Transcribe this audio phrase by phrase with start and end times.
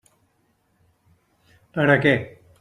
[1.77, 2.17] Per a què?